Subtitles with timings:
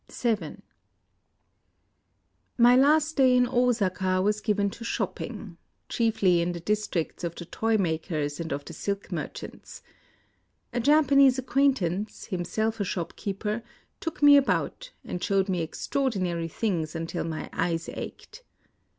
[0.11, 0.57] VII
[2.57, 5.57] My last day in Osaka was given to shop ping,—
[5.89, 9.83] chiefly in the districts of the toy mak ers and of the silk merchants.
[10.73, 13.61] A Japanese acquaintance, himself a shopkeeper,
[13.99, 18.41] took me about, and showed me extraordinary things until my eyes ached.